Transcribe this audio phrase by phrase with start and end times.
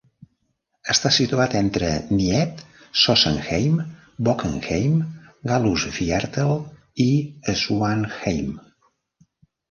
[0.91, 1.89] Està situat entre
[2.19, 2.61] Nied,
[3.01, 3.75] Sossenheim,
[4.27, 4.95] Bockenheim,
[5.51, 6.55] Gallusviertel
[7.05, 7.07] i
[7.65, 8.49] Schwanheim.